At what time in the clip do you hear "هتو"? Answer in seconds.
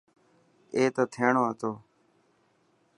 1.49-1.71